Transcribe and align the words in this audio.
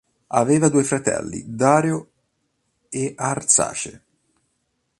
Aveva 0.33 0.67
due 0.67 0.81
fratelli: 0.83 1.43
Dario 1.45 2.09
e 2.89 3.13
Arsace. 3.15 4.03